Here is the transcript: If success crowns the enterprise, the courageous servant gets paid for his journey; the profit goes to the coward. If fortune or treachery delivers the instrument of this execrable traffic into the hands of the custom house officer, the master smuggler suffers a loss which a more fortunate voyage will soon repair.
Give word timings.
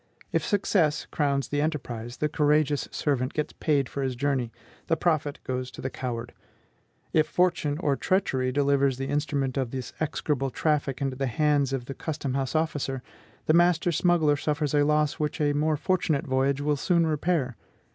If 0.31 0.43
success 0.43 1.05
crowns 1.11 1.47
the 1.49 1.61
enterprise, 1.61 2.17
the 2.17 2.27
courageous 2.27 2.87
servant 2.91 3.35
gets 3.35 3.53
paid 3.53 3.87
for 3.87 4.01
his 4.01 4.15
journey; 4.15 4.51
the 4.87 4.97
profit 4.97 5.37
goes 5.43 5.69
to 5.69 5.79
the 5.79 5.91
coward. 5.91 6.33
If 7.13 7.27
fortune 7.27 7.77
or 7.77 7.95
treachery 7.95 8.51
delivers 8.51 8.97
the 8.97 9.09
instrument 9.09 9.57
of 9.57 9.69
this 9.69 9.93
execrable 10.01 10.49
traffic 10.49 11.03
into 11.03 11.17
the 11.17 11.27
hands 11.27 11.71
of 11.71 11.85
the 11.85 11.93
custom 11.93 12.33
house 12.33 12.55
officer, 12.55 13.03
the 13.45 13.53
master 13.53 13.91
smuggler 13.91 14.37
suffers 14.37 14.73
a 14.73 14.83
loss 14.83 15.19
which 15.19 15.39
a 15.39 15.53
more 15.53 15.77
fortunate 15.77 16.25
voyage 16.25 16.61
will 16.61 16.77
soon 16.77 17.05
repair. 17.05 17.55